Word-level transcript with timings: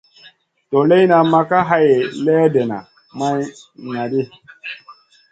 Doleyna 0.69 1.17
ma 1.31 1.41
ka 1.49 1.59
hay 1.69 1.89
léhdéna 2.25 2.77
may 3.17 3.39
ŋah 3.89 4.07
ɗi. 4.11 4.21